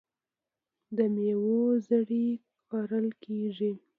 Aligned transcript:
د 0.95 0.97
میوو 1.15 1.59
زړې 1.87 2.27
کرل 2.69 3.07
کیږي. 3.23 3.73